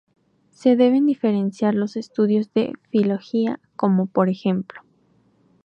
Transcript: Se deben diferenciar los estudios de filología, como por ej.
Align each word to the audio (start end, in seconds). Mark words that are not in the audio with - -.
Se 0.49 0.75
deben 0.75 1.05
diferenciar 1.05 1.75
los 1.75 1.95
estudios 1.95 2.51
de 2.55 2.73
filología, 2.89 3.59
como 3.75 4.07
por 4.07 4.29
ej. 4.29 4.45